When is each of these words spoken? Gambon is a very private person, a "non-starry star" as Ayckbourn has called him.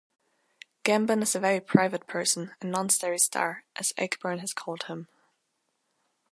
Gambon 0.83 1.21
is 1.21 1.35
a 1.35 1.39
very 1.39 1.59
private 1.61 2.07
person, 2.07 2.55
a 2.59 2.65
"non-starry 2.65 3.19
star" 3.19 3.65
as 3.75 3.93
Ayckbourn 3.99 4.39
has 4.39 4.51
called 4.51 4.85
him. 4.85 5.07